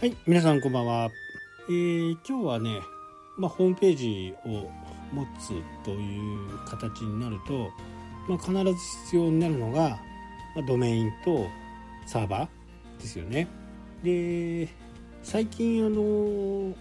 [0.00, 1.10] はい、皆さんこんばんは。
[1.68, 2.82] えー、今日はね、
[3.36, 4.70] まあ、ホームページを
[5.12, 5.48] 持つ
[5.82, 7.68] という形になると、
[8.28, 8.74] まあ、必ず
[9.06, 9.98] 必要になるのが、
[10.54, 11.48] まあ、ドメインと
[12.06, 13.48] サーバーですよね。
[14.04, 14.68] で、
[15.24, 16.76] 最近あの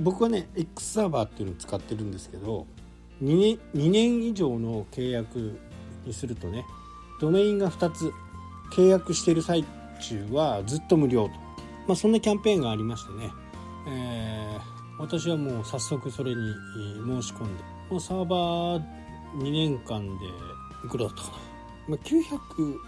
[0.00, 2.66] 僕はね X サーバーっていうのを使ってるんですけど
[3.22, 5.60] 2年 ,2 年以上の契約
[6.04, 6.64] にするとね
[7.20, 8.12] ドメインが2つ
[8.72, 9.64] 契約してる最
[10.00, 11.47] 中はずっと無料と、
[11.88, 13.32] まあ、そんなキャンペーンがありましてね、
[13.88, 16.36] えー、私はもう早速それに
[17.06, 18.82] 申し込んでもうサーバー
[19.38, 20.26] 2年間で
[20.84, 21.38] いくらだったかな、
[21.88, 22.78] まあ、900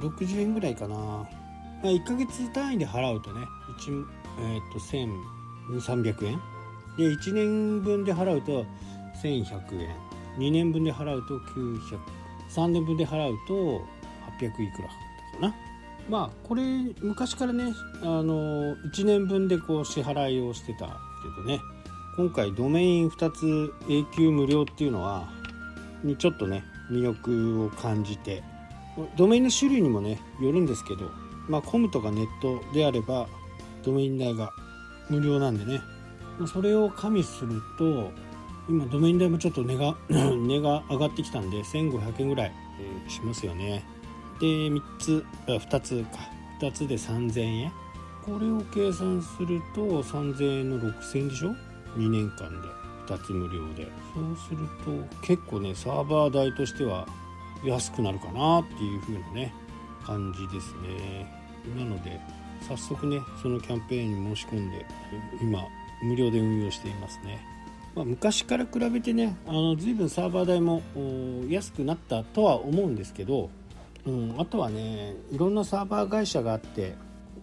[0.00, 1.26] 960円ぐらいかな、ま
[1.82, 3.40] あ、1ヶ月単位で払うとね
[3.80, 4.06] 1、
[4.40, 6.40] えー、と1300円。
[6.96, 8.64] で1年分で払うと
[9.20, 9.96] 1100円。
[10.38, 13.82] 2年分で払うと9003年分で払うと
[14.38, 14.96] 800いくらだっ
[15.32, 15.73] たかな
[16.08, 16.62] まあこれ
[17.00, 21.60] 昔からねあの1年分でこう支払いをしてたけどね
[22.16, 25.28] 今回ドメイン2つ永久無料っていうのは
[26.02, 28.42] にちょっとね魅力を感じて
[29.16, 31.10] ドメインの種類にもねよるんですけど
[31.48, 33.26] まあコムとかネットであれば
[33.82, 34.50] ドメイン代が
[35.08, 35.80] 無料なんでね
[36.46, 38.10] それを加味すると
[38.68, 42.52] 今ドメイン代もちょっと値が 値が上がってきたんで1500円ぐらい
[43.08, 43.84] しますよね。
[44.40, 46.18] で3つ2つか。
[46.60, 47.72] 2つで3000円。
[48.24, 51.54] これを計算すると3000円の6000円でしょ
[51.96, 52.68] ？2年間で。
[53.06, 53.86] 2つ無料で。
[54.14, 57.06] そうすると結構ねサーバー代としては
[57.64, 59.52] 安くなるかなっていう風なね
[60.06, 61.44] 感じですね。
[61.76, 62.20] なので
[62.66, 64.86] 早速ねそのキャンペーンに申し込んで
[65.42, 65.60] 今
[66.02, 67.40] 無料で運用していますね、
[67.94, 70.82] まあ、昔から比べてねあの随分サーバー代も
[71.48, 73.50] 安くなったとは思うんですけど、
[74.06, 76.94] うん、あとはねいろんなサーバー会社があって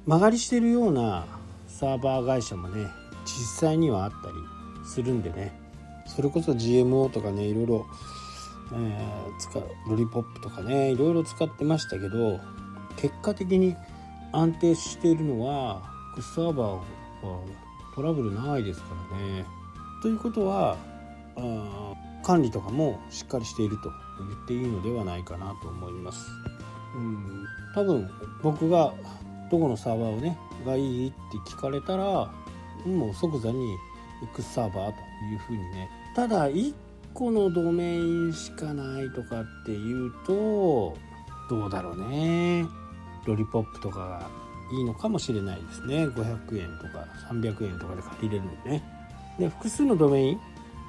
[0.06, 1.26] 曲がりしてるような
[1.68, 2.88] サーバー会社もね
[3.26, 4.36] 実際にはあったり
[4.86, 5.54] するんでね
[6.06, 7.88] それこそ GMO とかねいろいろ、
[8.74, 12.40] えー、使うロリポップとかねいろいろ使ってましたけど
[12.98, 13.76] 結果的に
[14.32, 15.82] 安定しているのは
[16.36, 16.82] サーバーは
[17.96, 19.46] トラブルないですからね。
[20.02, 20.78] ということは
[21.36, 21.94] あ
[22.24, 23.92] 管理とかもしっかりしていると
[24.28, 26.26] 言っていいのではないかなと思います。
[26.96, 27.46] うん。
[27.74, 28.10] 多分
[28.42, 28.94] 僕が
[29.50, 32.32] どこのサーバーをねがいいって聞かれたら
[32.86, 33.76] もう即座に
[34.24, 35.90] X サーバーというふうにね。
[36.16, 36.74] ただ1
[37.14, 40.96] 個のドメインしかないとかっていうと
[41.50, 42.66] どうだろうね。
[43.26, 44.30] ロリポップとかが
[44.74, 46.08] いいのかもしれないですね。
[46.08, 48.84] 500円とか300円とかで借りれるんでね。
[49.40, 50.40] で複数のドメイン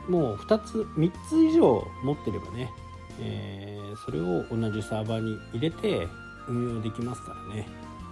[0.08, 2.70] もう2つ3つ以上持ってればね、
[3.20, 6.08] えー、それを同じサーバーに入れて
[6.48, 7.68] 運用できますからね。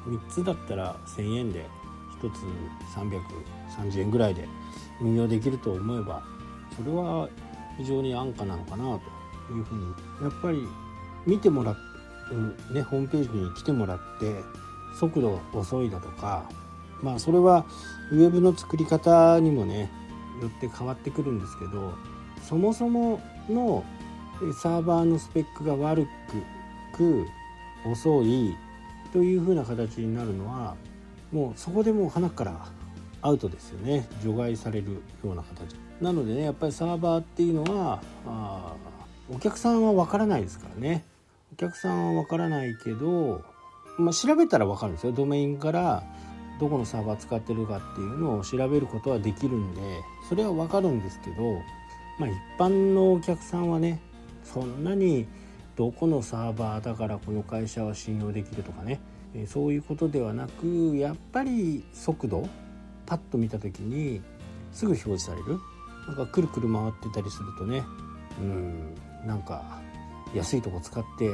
[0.07, 1.67] 3つだったら1000円で
[2.23, 2.39] 1つ
[2.95, 4.49] 330円ぐらいで
[5.01, 6.23] 運用できると思えば
[6.75, 7.29] それは
[7.77, 8.85] 非常に安価なのかな
[9.49, 9.87] というふうに。
[10.23, 10.67] やっぱり
[11.27, 11.75] 見てもらっ
[12.69, 14.43] て、ね、ホームページに来てもらって
[14.99, 16.49] 速度が遅いだとか
[17.03, 17.65] まあそれは
[18.13, 19.91] ウェブの作り方にもね
[20.41, 21.95] よって変わってくるんですけど
[22.43, 23.85] そもそもの
[24.55, 26.07] サーバーのスペックが悪
[26.97, 27.27] く
[27.87, 28.57] 遅い
[29.13, 30.77] というふうな形になるのは
[31.33, 32.67] もうそこでもう花から
[33.23, 34.09] アウトですよね。
[34.23, 35.77] 除外されるような形。
[36.01, 38.75] なのでねやっぱりサーバーっていうのはあ
[39.33, 41.05] お客さんは分からないですからね。
[41.53, 43.45] お客さんは分からないけど
[44.01, 45.13] まあ、調べたら分かるんですよ。
[45.13, 46.03] ドメインから
[46.59, 49.81] どこのサーバー使ってるかっていうのを調べることはできるんで
[50.29, 51.43] それは分かるんですけど、
[52.19, 54.01] まあ、一般のお客さんはね
[54.45, 55.27] そんなに
[55.77, 59.01] どこのサーバーだからこの会社は信用できるとかね。
[59.47, 62.49] そういうことではなくやっぱり速度
[63.07, 64.21] パッと見た時に
[64.73, 65.59] すぐ表示される。
[66.07, 67.85] なんかくるくる回ってたりするとね。
[68.41, 68.95] うん
[69.27, 69.81] なんか
[70.35, 71.31] 安いとこ使って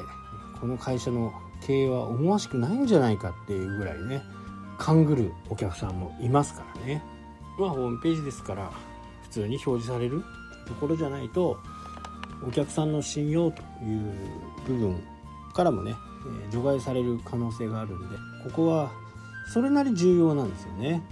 [0.61, 1.33] この会社の
[1.67, 4.23] 経営は思わしくないんじゃないかっていうぐらいね
[4.79, 7.03] 勘ぐるお客さんもいますからね。
[7.59, 8.71] まあホームページですから
[9.23, 10.23] 普通に表示される
[10.67, 11.59] ところじゃないと
[12.47, 14.15] お客さんの信用という
[14.67, 15.03] 部分
[15.55, 15.95] からもね、
[16.51, 18.93] 除外される可能性があるんでここは
[19.53, 21.03] それなり重要なんですよね。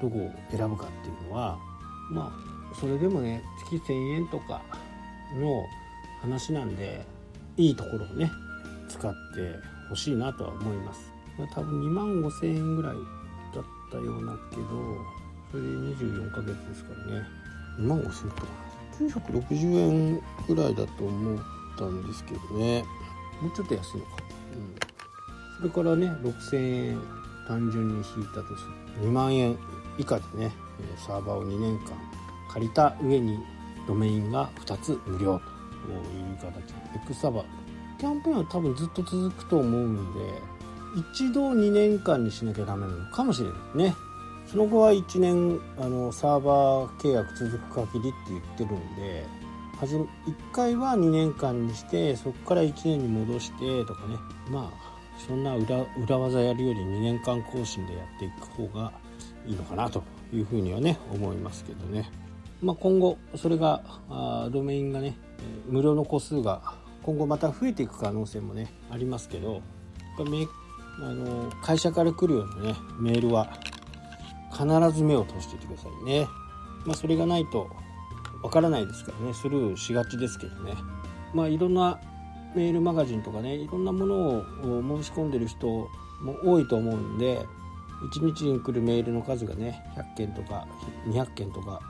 [0.00, 1.58] どこを選ぶかっていうのは。
[2.10, 4.62] まあそれでもね月1000円とか
[5.38, 5.64] の
[6.20, 7.04] 話なんで
[7.56, 8.30] いいところをね
[8.88, 9.16] 使って
[9.88, 11.12] ほしいなとは思います。
[11.54, 12.94] 多分2万5千円ぐらい
[13.54, 14.64] だったようなけど
[15.50, 17.26] それで24ヶ月ですからね。
[17.78, 18.67] 2万5千円とか。
[18.98, 21.38] 960円ぐらいだと思っ
[21.78, 22.84] たんですけどね。
[23.40, 24.10] もうちょっと安いのか、
[25.62, 27.00] うん、それからね6000円
[27.46, 28.64] 単純に引いたとす
[29.00, 29.06] る。
[29.08, 29.56] 2万円
[29.98, 30.52] 以下でね
[31.06, 31.92] サーバーを2年間
[32.52, 33.38] 借りた上に
[33.86, 35.58] ドメインが2つ無料と。
[35.88, 36.74] いう形
[37.04, 37.44] X サーバー。
[37.98, 40.20] キャンペーンは多分ずっと続くと思うんで
[41.12, 43.94] 一度2年間にしなきゃダメなのかもしれないね
[44.50, 49.24] その後は1年あのサーバー契約続く限りって言ってるんで
[49.80, 50.06] 1
[50.52, 54.16] 回は2年間にしてそこから1年に戻してとかね。
[54.50, 58.92] まあそんな裏裏技やるより2年間更新でやっていく方が
[59.46, 60.02] いいのかなと
[60.32, 62.10] いうふうにはね思いますけどね、
[62.62, 65.16] まあ、今後それがあドメインがね
[65.66, 69.62] 無料の個数が今後また増えていく可能性もねありますけど
[71.00, 73.52] あの会社から来るようなねメールは
[74.58, 74.66] 必
[74.96, 76.26] ず目を通していてくださいね、
[76.84, 77.70] まあ、それがないと
[78.42, 79.34] わからないですからね。
[79.34, 80.74] スルーしがちですけどね。
[81.34, 82.00] まあいろんな
[82.54, 85.88] メールマガジンとかねいろんなものを申し込んでる人も
[86.44, 87.44] 多いと思うんで
[88.12, 90.66] 1日に来るメールの数がね100件とか
[91.06, 91.80] 200件とか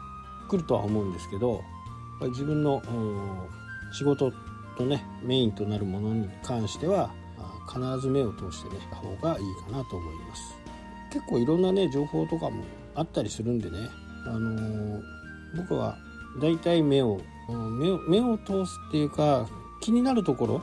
[0.49, 1.63] 来るとは思うんですけど
[2.21, 2.83] 自分の
[3.93, 4.33] 仕事
[4.77, 7.13] とねメインとなるものに関しては
[7.69, 10.68] 必ず目を通してねた方がいいかなと思います。
[11.13, 12.65] 結構いろんなね情報とかも
[12.95, 13.79] あったりするんでね。
[14.27, 15.03] あのー、
[15.57, 15.97] 僕は
[16.41, 17.21] だいたい目を
[18.09, 19.49] 目を通すっていうか
[19.81, 20.63] 気になるところ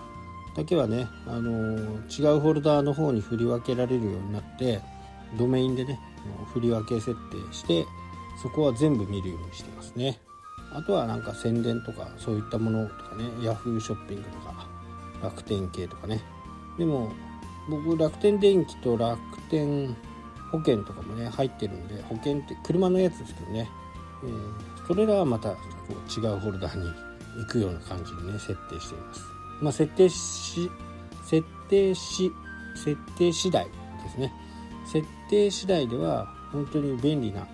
[0.55, 4.81] だけはね、あのー、違うフォルダーの方に振り分けられるようになって
[5.37, 5.99] ドメインでね
[6.53, 7.85] 振り分け設定して
[8.41, 10.19] そこは全部見るようにしてますね。
[10.73, 14.67] あとはなんか宣伝とかそういったものとかね Yahoo ショッピングとか
[15.23, 16.21] 楽天系とかね。
[16.77, 17.11] でも
[17.69, 19.19] 僕楽天電気と楽
[19.49, 19.95] 天
[20.57, 23.69] 保険とかもね入ってるんで保険って車のやつですけどね、
[24.23, 25.57] えー、それらはまたこ
[25.89, 26.91] う違うフォルダーに
[27.37, 29.21] 行くような感じにね設定しています。
[29.61, 30.71] まあ設定し
[31.23, 32.31] 設定し
[32.75, 33.71] 設定次第で
[34.09, 34.33] すね。
[34.85, 37.47] 設定次第では本当に便利な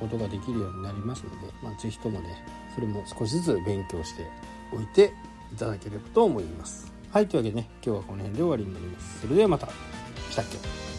[0.00, 2.44] ことができるようになりますので、まあ、ぜひともね
[2.74, 4.26] それも少しずつ勉強して
[4.72, 5.12] おいて
[5.52, 6.92] いただければと思います。
[7.10, 9.20] はいというわけでね今日はこの辺で終わりになります。
[9.20, 9.68] それではまた。
[10.30, 10.91] したっけ？